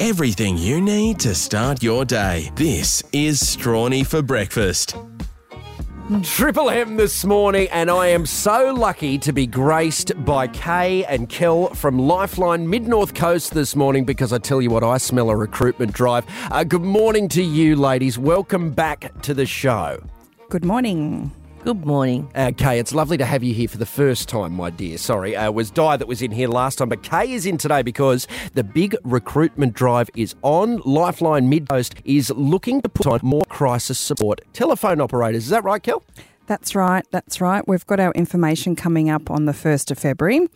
[0.00, 2.50] Everything you need to start your day.
[2.54, 4.96] This is Strawny for Breakfast.
[6.22, 11.28] Triple M this morning, and I am so lucky to be graced by Kay and
[11.28, 15.28] Kel from Lifeline Mid North Coast this morning because I tell you what, I smell
[15.28, 16.24] a recruitment drive.
[16.50, 18.18] Uh, good morning to you, ladies.
[18.18, 20.02] Welcome back to the show.
[20.48, 21.30] Good morning.
[21.62, 22.30] Good morning.
[22.34, 24.96] Uh, Kay, it's lovely to have you here for the first time, my dear.
[24.96, 27.58] Sorry, uh, it was Di that was in here last time, but Kay is in
[27.58, 30.80] today because the big recruitment drive is on.
[30.86, 35.44] Lifeline Mid Coast is looking to put on more crisis support telephone operators.
[35.44, 36.02] Is that right, Kel?
[36.50, 37.06] That's right.
[37.12, 37.62] That's right.
[37.68, 40.48] We've got our information coming up on the 1st of February,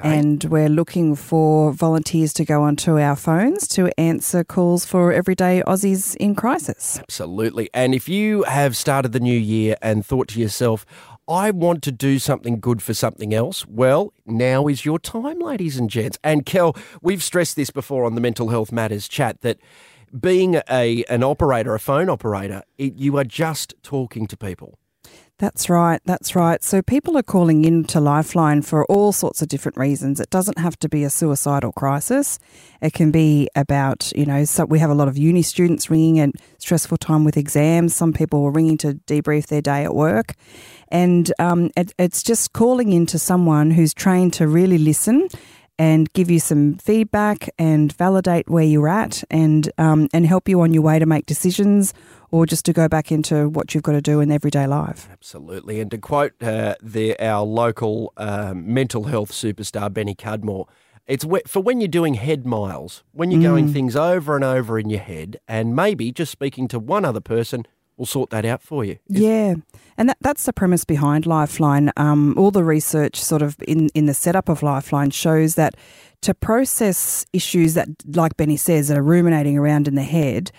[0.00, 5.62] and we're looking for volunteers to go onto our phones to answer calls for everyday
[5.64, 6.98] Aussies in crisis.
[6.98, 7.70] Absolutely.
[7.72, 10.84] And if you have started the new year and thought to yourself,
[11.28, 13.64] I want to do something good for something else.
[13.68, 16.18] Well, now is your time, ladies and gents.
[16.24, 19.60] And Kel, we've stressed this before on the Mental Health Matters chat that
[20.18, 24.80] being a an operator, a phone operator, it, you are just talking to people.
[25.38, 26.00] That's right.
[26.06, 26.64] That's right.
[26.64, 30.18] So people are calling in to Lifeline for all sorts of different reasons.
[30.18, 32.38] It doesn't have to be a suicidal crisis.
[32.80, 36.20] It can be about, you know, so we have a lot of uni students ringing
[36.20, 37.94] at stressful time with exams.
[37.94, 40.32] Some people are ringing to debrief their day at work.
[40.88, 45.28] And um, it, it's just calling in to someone who's trained to really listen
[45.78, 50.60] and give you some feedback and validate where you're at and um, and help you
[50.60, 51.92] on your way to make decisions
[52.30, 55.08] or just to go back into what you've got to do in everyday life.
[55.12, 55.80] Absolutely.
[55.80, 60.66] And to quote uh, the, our local um, mental health superstar, Benny Cudmore,
[61.06, 64.90] it's for when you're doing head miles, when you're going things over and over in
[64.90, 67.64] your head, and maybe just speaking to one other person
[67.96, 68.98] will sort that out for you.
[69.08, 69.54] Yeah,
[69.96, 71.92] and that, that's the premise behind Lifeline.
[71.96, 75.74] Um, all the research, sort of in, in the setup of Lifeline, shows that
[76.22, 80.50] to process issues that, like Benny says, that are ruminating around in the head,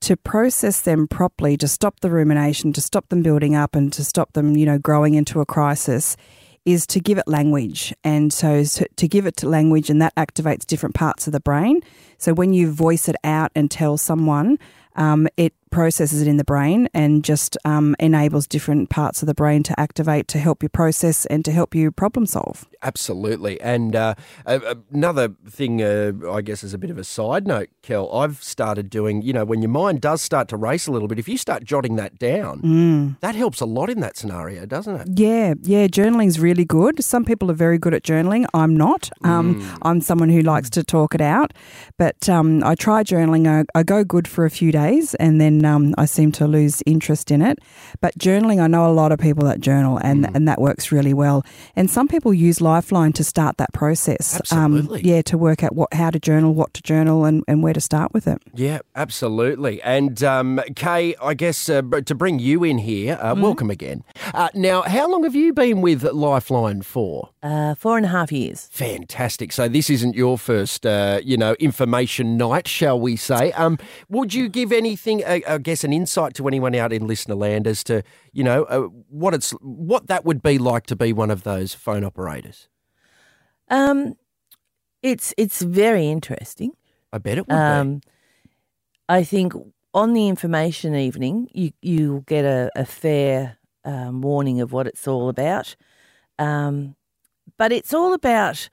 [0.00, 4.04] to process them properly, to stop the rumination, to stop them building up, and to
[4.04, 6.16] stop them, you know, growing into a crisis.
[6.64, 7.92] Is to give it language.
[8.04, 11.40] And so to, to give it to language, and that activates different parts of the
[11.40, 11.80] brain.
[12.18, 14.60] So when you voice it out and tell someone,
[14.94, 19.34] um, it processes it in the brain and just um, enables different parts of the
[19.34, 22.68] brain to activate to help you process and to help you problem solve.
[22.82, 23.60] Absolutely.
[23.60, 24.14] And uh,
[24.46, 28.90] another thing, uh, I guess, as a bit of a side note, Kel, I've started
[28.90, 31.38] doing, you know, when your mind does start to race a little bit, if you
[31.38, 35.08] start jotting that down, that helps a lot in that scenario, doesn't it?
[35.16, 37.02] Yeah, yeah, journaling's really good.
[37.02, 38.46] Some people are very good at journaling.
[38.52, 39.10] I'm not.
[39.22, 41.52] Um, I'm someone who likes to talk it out.
[41.98, 43.46] But um, I try journaling.
[43.46, 46.82] I, I go good for a few days and then um, I seem to lose
[46.86, 47.58] interest in it.
[48.00, 51.14] But journaling, I know a lot of people that journal and, and that works really
[51.14, 51.44] well.
[51.76, 54.36] And some people use Lifeline to start that process.
[54.36, 55.00] Absolutely.
[55.00, 57.74] Um, yeah, to work out what how to journal, what to journal, and, and where
[57.74, 58.42] to start with it.
[58.54, 59.82] Yeah, absolutely.
[59.82, 64.04] And um, Kay, I guess uh, to bring you in here, uh, welcome again.
[64.34, 67.30] Uh, now, how long have you been with Lifeline for?
[67.42, 68.68] Uh, four and a half years.
[68.72, 69.52] Fantastic.
[69.52, 73.52] So this isn't your first, uh, you know, information night, shall we say?
[73.52, 77.34] Um, would you give anything, uh, I guess, an insight to anyone out in listener
[77.34, 78.02] land as to,
[78.32, 81.74] you know, uh, what it's what that would be like to be one of those
[81.74, 82.68] phone operators?
[83.68, 84.14] Um,
[85.02, 86.72] it's it's very interesting.
[87.12, 88.00] I bet it would Um,
[89.08, 89.52] I think
[89.94, 95.06] on the information evening, you you'll get a, a fair um, warning of what it's
[95.08, 95.76] all about.
[96.38, 96.96] Um,
[97.58, 98.68] but it's all about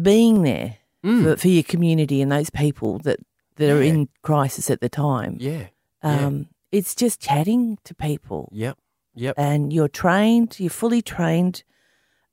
[0.00, 3.18] being there for, for your community and those people that,
[3.56, 3.92] that are Yeah.
[3.92, 5.36] in crisis at the time.
[5.38, 5.66] be.
[6.04, 6.20] Yeah.
[6.20, 6.26] yeah.
[6.26, 8.48] Um, It's just chatting to people.
[8.52, 8.76] Yep.
[9.16, 9.34] Yep.
[9.38, 11.62] and you're trained, you're fully trained,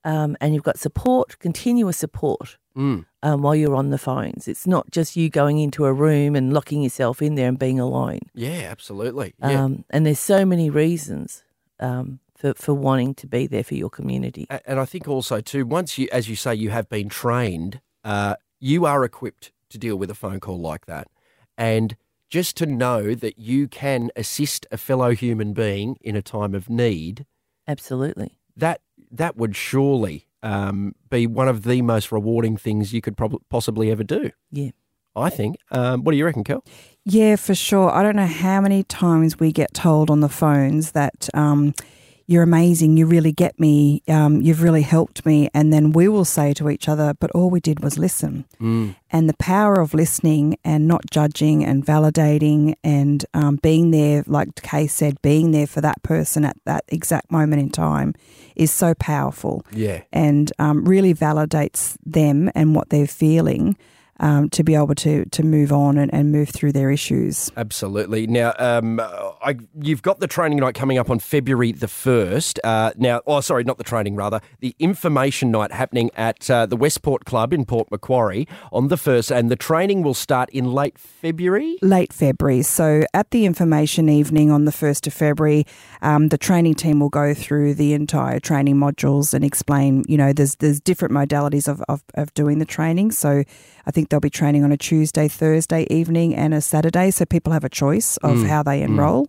[0.04, 3.06] um, and you've got support, continuous support Mm.
[3.22, 4.48] um, while you're on the phones.
[4.48, 7.80] It's not just you going into a room and locking yourself in there and being
[7.82, 8.22] alone.
[8.34, 9.34] Yeah, absolutely.
[9.40, 9.64] Yeah.
[9.64, 11.44] Um, and there's so many reasons
[11.82, 14.48] um, for, for wanting to be there for your community.
[14.66, 18.36] And I think also too, once you, as you say, you have been trained, uh,
[18.60, 21.08] you are equipped to deal with a phone call like that,
[21.58, 21.96] and
[22.32, 26.70] just to know that you can assist a fellow human being in a time of
[26.70, 27.26] need,
[27.68, 28.40] Absolutely.
[28.56, 28.82] that
[29.12, 33.92] that would surely um, be one of the most rewarding things you could prob- possibly
[33.92, 34.32] ever do.
[34.50, 34.72] Yeah.
[35.14, 35.58] I think.
[35.72, 36.64] Um, what do you reckon, Kel?
[37.04, 37.92] Yeah, for sure.
[37.92, 41.74] I don't know how many times we get told on the phones that um,
[42.28, 45.50] you're amazing, you really get me, um, you've really helped me.
[45.54, 48.46] And then we will say to each other, but all we did was listen.
[48.60, 54.56] And the power of listening and not judging and validating and um, being there, like
[54.62, 58.14] Kay said, being there for that person at that exact moment in time
[58.56, 60.02] is so powerful Yeah.
[60.14, 63.76] and um, really validates them and what they're feeling.
[64.22, 67.52] Um, to be able to to move on and, and move through their issues.
[67.58, 68.28] Absolutely.
[68.28, 72.60] Now, um, I, you've got the training night coming up on February the 1st.
[72.64, 76.78] Uh, now, oh, sorry, not the training, rather, the information night happening at uh, the
[76.78, 80.98] Westport Club in Port Macquarie on the 1st, and the training will start in late
[80.98, 81.78] February.
[81.82, 82.62] Late February.
[82.62, 85.66] So at the information evening on the 1st of February,
[86.02, 90.32] um, the training team will go through the entire training modules and explain, you know,
[90.32, 93.12] there's, there's different modalities of, of, of doing the training.
[93.12, 93.44] So
[93.86, 97.10] I think they'll be training on a Tuesday, Thursday evening, and a Saturday.
[97.10, 98.48] So people have a choice of Mm.
[98.48, 99.26] how they enroll.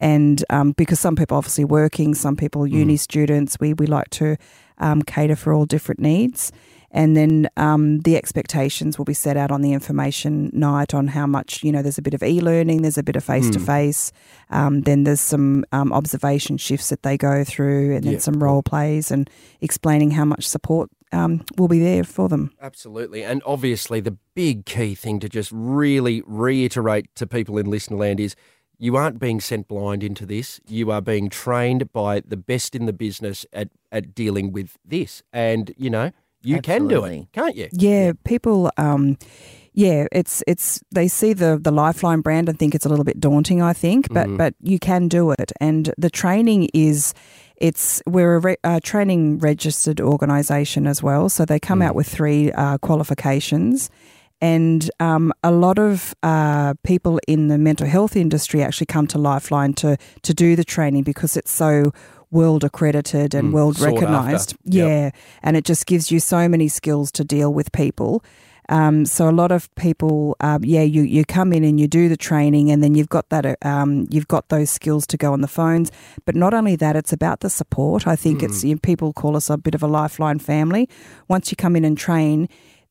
[0.00, 2.70] And um, because some people obviously working, some people Mm.
[2.72, 4.36] uni students, we, we like to
[4.78, 6.50] um, cater for all different needs.
[6.92, 11.24] And then um, the expectations will be set out on the information night on how
[11.26, 13.60] much, you know, there's a bit of e learning, there's a bit of face to
[13.60, 14.10] face,
[14.50, 18.62] then there's some um, observation shifts that they go through, and then Yeah, some role
[18.62, 19.30] plays and
[19.60, 22.52] explaining how much support um, will be there for them.
[22.60, 23.24] Absolutely.
[23.24, 28.20] And obviously, the big key thing to just really reiterate to people in listener land
[28.20, 28.34] is
[28.78, 30.60] you aren't being sent blind into this.
[30.66, 35.22] You are being trained by the best in the business at, at dealing with this.
[35.32, 36.12] And, you know,
[36.42, 37.68] you can do it, can't you?
[37.72, 38.70] Yeah, people.
[38.78, 39.18] Um,
[39.72, 43.20] yeah, it's it's they see the the Lifeline brand and think it's a little bit
[43.20, 43.60] daunting.
[43.60, 47.14] I think, but but you can do it, and the training is.
[47.60, 52.08] It's we're a, re, a training registered organisation as well, so they come out with
[52.08, 53.90] three uh, qualifications,
[54.40, 59.18] and um, a lot of uh, people in the mental health industry actually come to
[59.18, 61.92] Lifeline to to do the training because it's so
[62.30, 64.54] world accredited and Mm, world recognised.
[64.64, 64.88] Yep.
[64.88, 65.10] Yeah,
[65.42, 68.22] and it just gives you so many skills to deal with people.
[68.70, 72.08] Um, so a lot of people, um, yeah, you, you come in and you do
[72.08, 75.32] the training, and then you've got that, uh, um, you've got those skills to go
[75.32, 75.90] on the phones.
[76.24, 78.06] But not only that, it's about the support.
[78.06, 80.88] I think it's you know, people call us a bit of a lifeline family.
[81.28, 82.48] Once you come in and train,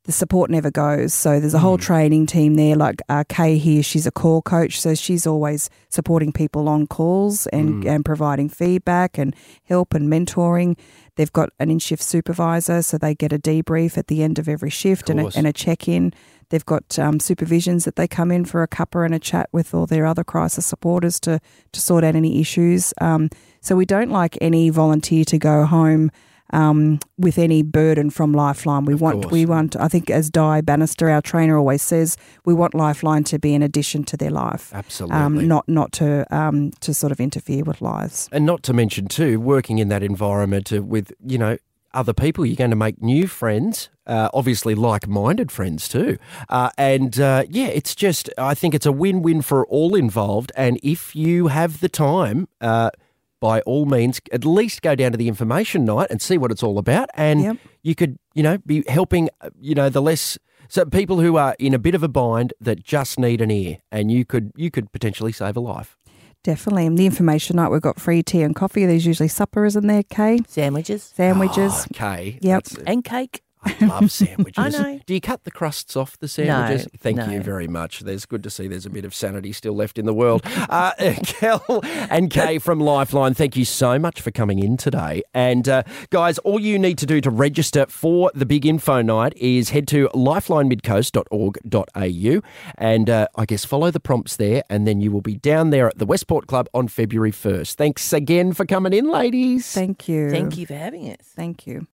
[0.09, 1.13] the support never goes.
[1.13, 2.75] So there's a whole training team there.
[2.75, 7.45] Like uh, Kay here, she's a call coach, so she's always supporting people on calls
[7.45, 9.35] and, and providing feedback and
[9.65, 10.79] help and mentoring.
[11.15, 14.49] They've got an in shift supervisor, so they get a debrief at the end of
[14.49, 16.11] every shift and a, and a check in.
[16.49, 19.75] They've got um, supervisions that they come in for a cuppa and a chat with
[19.75, 21.39] all their other crisis supporters to,
[21.71, 22.95] to sort out any issues.
[22.99, 23.29] Um,
[23.61, 26.09] so we don't like any volunteer to go home
[26.51, 28.85] um, with any burden from Lifeline.
[28.85, 29.31] We want, course.
[29.31, 29.75] we want.
[29.75, 33.61] I think, as Di Bannister, our trainer, always says, we want Lifeline to be an
[33.61, 35.17] addition to their life, Absolutely.
[35.17, 38.29] um, not not to um, to sort of interfere with lives.
[38.31, 41.57] And not to mention, too, working in that environment with, you know,
[41.93, 46.17] other people, you're going to make new friends, uh, obviously like minded friends too.
[46.47, 50.51] Uh, and uh, yeah, it's just, I think it's a win win for all involved.
[50.55, 52.91] And if you have the time, uh,
[53.39, 56.63] by all means, at least go down to the information night and see what it's
[56.63, 57.09] all about.
[57.13, 57.57] And Yep.
[57.83, 60.37] you could, you know, be helping, you know, the less.
[60.67, 63.77] So people who are in a bit of a bind that just need an ear,
[63.91, 65.95] and you could you could potentially save a life.
[66.43, 66.85] Definitely.
[66.85, 68.85] And the information night, we've got free tea and coffee.
[68.85, 70.39] There's usually supper, isn't there, Kay?
[70.47, 71.73] Sandwiches Sandwiches.
[71.73, 72.39] Ah, oh, okay.
[72.41, 72.67] Yep.
[72.87, 73.41] And cake.
[73.63, 74.57] I love sandwiches.
[74.57, 74.99] I know.
[75.05, 76.85] Do you cut the crusts off the sandwiches?
[76.85, 77.29] No, Thank no.
[77.29, 77.99] you very much.
[78.01, 80.41] There's good to see there's a bit of sanity still left in the world.
[80.45, 80.91] Uh,
[81.25, 85.21] Kel and Kay from Lifeline, thank you so much for coming in today.
[85.33, 89.33] And uh, guys, all you need to do to register for the big info night
[89.35, 92.41] is head to lifelinemidcoast.org.au
[92.77, 95.87] and uh, I guess follow the prompts there, and then you will be down there
[95.87, 97.75] at the Westport Club on February 1st.
[97.75, 99.69] Thanks again for coming in, ladies.
[99.71, 100.29] Thank you.
[100.29, 101.17] Thank you for having us.
[101.35, 101.87] Thank you.